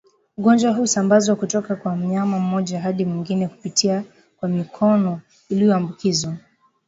[0.37, 4.03] Ugonjwa huu husambazwa kutoka kwa mnyama mmoja hadi mwingine kupitia
[4.39, 6.35] kwa mikono iliyoambukizwa